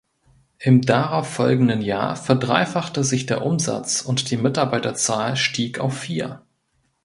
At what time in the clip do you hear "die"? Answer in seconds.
4.31-4.37